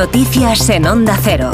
[0.00, 1.50] Noticias en Onda Cero.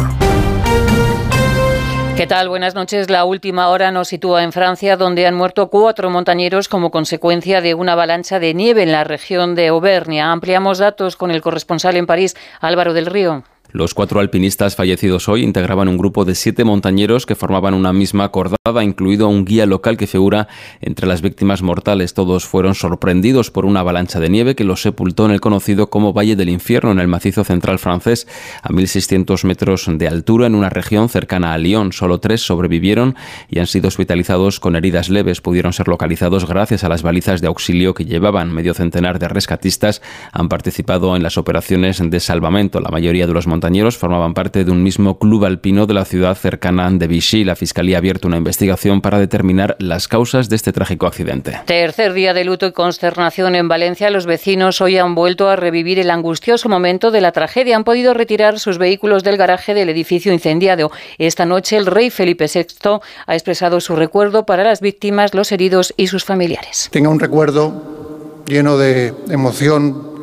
[2.17, 2.49] ¿Qué tal?
[2.49, 3.11] Buenas noches.
[3.11, 7.75] La última hora nos sitúa en Francia, donde han muerto cuatro montañeros como consecuencia de
[7.75, 10.31] una avalancha de nieve en la región de Auvernia.
[10.31, 13.43] Ampliamos datos con el corresponsal en París, Álvaro del Río.
[13.73, 18.31] Los cuatro alpinistas fallecidos hoy integraban un grupo de siete montañeros que formaban una misma
[18.31, 20.49] cordada, incluido un guía local que figura
[20.81, 22.15] entre las víctimas mortales.
[22.15, 26.13] Todos fueron sorprendidos por una avalancha de nieve que los sepultó en el conocido como
[26.13, 28.27] Valle del Infierno, en el macizo central francés,
[28.63, 31.93] a 1.600 metros de altura, en una región cercana a Lyon.
[31.93, 33.17] Solo tres sobrevivieron
[33.51, 35.41] y han sido hospitalizados con heridas leves.
[35.41, 38.53] Pudieron ser localizados gracias a las balizas de auxilio que llevaban.
[38.53, 40.03] Medio centenar de rescatistas
[40.33, 42.81] han participado en las operaciones de salvamento.
[42.81, 46.37] La mayoría de los montañeros formaban parte de un mismo club alpino de la ciudad
[46.37, 47.43] cercana de Vichy.
[47.43, 51.59] La Fiscalía ha abierto una investigación para determinar las causas de este trágico accidente.
[51.65, 54.11] Tercer día de luto y consternación en Valencia.
[54.11, 57.77] Los vecinos hoy han vuelto a revivir el angustioso momento de la tragedia.
[57.77, 60.91] Han podido retirar sus vehículos del garaje del edificio incendiado.
[61.17, 65.95] Esta noche el rey Felipe VI ha expresado su recuerdo para las víctimas, los heridos
[65.97, 66.91] y sus familiares.
[66.93, 70.15] Tenga un recuerdo lleno de emoción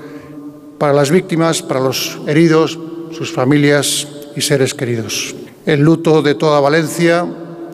[0.78, 2.78] para las víctimas, para los heridos,
[3.14, 5.36] sus familias y seres queridos.
[5.66, 7.25] El luto de toda Valencia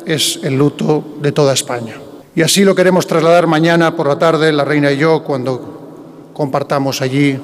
[0.05, 1.95] es el luto de toda España.
[2.35, 7.01] Y así lo queremos trasladar mañana por la tarde, la reina y yo, cuando compartamos
[7.01, 7.37] allí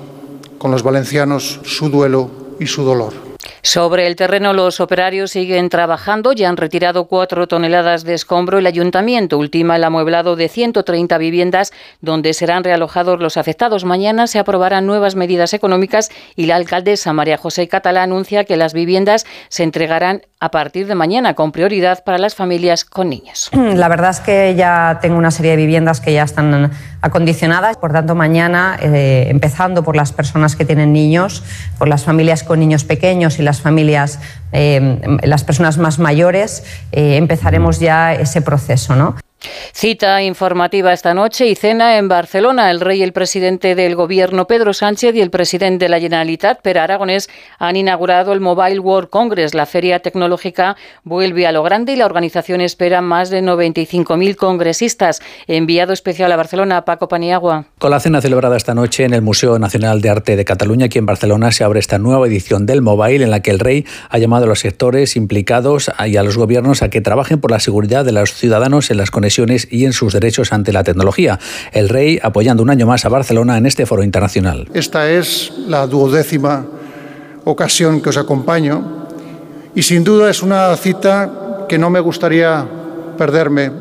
[0.58, 2.30] con los valencianos su duelo
[2.60, 3.25] y su dolor.
[3.66, 6.34] Sobre el terreno, los operarios siguen trabajando.
[6.34, 8.60] Ya han retirado cuatro toneladas de escombro.
[8.60, 13.84] El ayuntamiento ultima el amueblado de 130 viviendas donde serán realojados los afectados.
[13.84, 18.76] Mañana se aprobarán nuevas medidas económicas y la alcaldesa María José Catalá anuncia que las
[18.76, 23.50] viviendas se entregarán a partir de mañana con prioridad para las familias con niños.
[23.52, 26.70] La verdad es que ya tengo una serie de viviendas que ya están
[27.06, 27.78] acondicionadas.
[27.78, 31.44] Por tanto, mañana, eh, empezando por las personas que tienen niños,
[31.78, 34.20] por las familias con niños pequeños y las familias,
[34.52, 38.96] eh, las personas más mayores, eh, empezaremos ya ese proceso.
[38.96, 39.16] ¿no?
[39.74, 42.72] Cita informativa esta noche y cena en Barcelona.
[42.72, 46.62] El rey y el presidente del gobierno, Pedro Sánchez, y el presidente de la Generalitat,
[46.62, 47.30] Per Aragonés,
[47.60, 49.54] han inaugurado el Mobile World Congress.
[49.54, 55.22] La feria tecnológica vuelve a lo grande y la organización espera más de 95.000 congresistas.
[55.48, 57.66] Enviado especial a Barcelona, Paco Paniagua.
[57.78, 60.98] Con la cena celebrada esta noche en el Museo Nacional de Arte de Cataluña, aquí
[60.98, 64.18] en Barcelona, se abre esta nueva edición del Mobile en la que el rey ha
[64.18, 68.06] llamado a los sectores implicados y a los gobiernos a que trabajen por la seguridad
[68.06, 69.35] de los ciudadanos en las conexiones
[69.70, 71.40] y en sus derechos ante la tecnología.
[71.72, 74.68] El rey apoyando un año más a Barcelona en este foro internacional.
[74.74, 76.66] Esta es la duodécima
[77.44, 79.08] ocasión que os acompaño
[79.76, 82.66] y sin duda es una cita que no me gustaría
[83.18, 83.72] perderme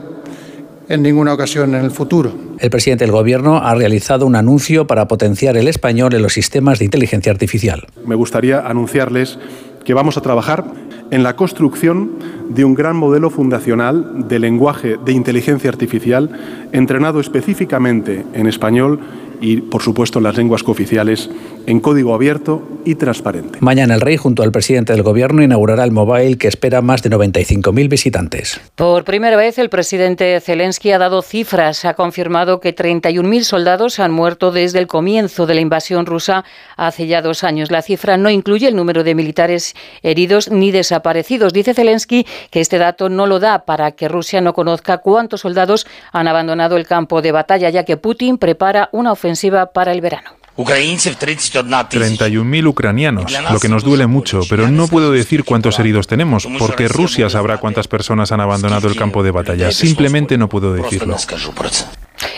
[0.88, 2.32] en ninguna ocasión en el futuro.
[2.58, 6.78] El presidente del Gobierno ha realizado un anuncio para potenciar el español en los sistemas
[6.78, 7.86] de inteligencia artificial.
[8.06, 9.38] Me gustaría anunciarles
[9.84, 10.64] que vamos a trabajar
[11.10, 12.12] en la construcción
[12.48, 16.30] de un gran modelo fundacional de lenguaje de inteligencia artificial
[16.72, 19.00] entrenado específicamente en español
[19.40, 21.30] y, por supuesto, en las lenguas cooficiales
[21.66, 23.58] en código abierto y transparente.
[23.60, 27.10] Mañana el rey, junto al presidente del gobierno, inaugurará el mobile que espera más de
[27.10, 28.60] 95.000 visitantes.
[28.74, 31.84] Por primera vez, el presidente Zelensky ha dado cifras.
[31.84, 36.44] Ha confirmado que 31.000 soldados han muerto desde el comienzo de la invasión rusa
[36.76, 37.70] hace ya dos años.
[37.70, 41.52] La cifra no incluye el número de militares heridos ni desaparecidos.
[41.52, 45.86] Dice Zelensky que este dato no lo da para que Rusia no conozca cuántos soldados
[46.12, 50.43] han abandonado el campo de batalla, ya que Putin prepara una ofensiva para el verano.
[50.56, 56.88] 31.000 ucranianos, lo que nos duele mucho, pero no puedo decir cuántos heridos tenemos, porque
[56.88, 59.70] Rusia sabrá cuántas personas han abandonado el campo de batalla.
[59.72, 61.16] Simplemente no puedo decirlo.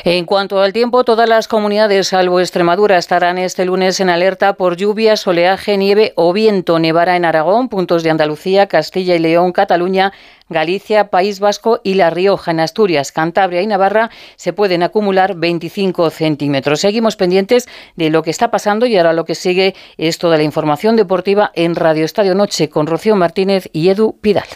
[0.04, 4.76] En cuanto al tiempo, todas las comunidades, salvo Extremadura, estarán este lunes en alerta por
[4.76, 6.78] lluvias, oleaje, nieve o viento.
[6.78, 10.12] Nevará en Aragón, puntos de Andalucía, Castilla y León, Cataluña,
[10.48, 12.50] Galicia, País Vasco y La Rioja.
[12.50, 16.80] En Asturias, Cantabria y Navarra se pueden acumular 25 centímetros.
[16.80, 20.42] Seguimos pendientes de lo que está pasando y ahora lo que sigue es toda la
[20.42, 24.46] información deportiva en Radio Estadio Noche con Rocío Martínez y Edu Pidal.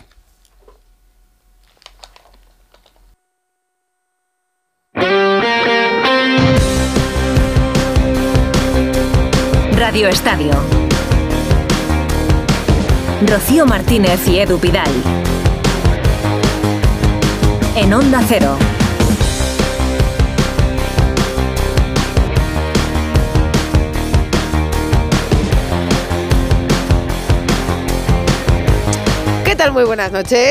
[9.74, 10.52] Radio Estadio.
[13.26, 15.29] Rocío Martínez y Edu Pidal.
[17.76, 18.58] En Onda Cero.
[29.44, 29.72] ¿Qué tal?
[29.72, 30.48] Muy buenas noches.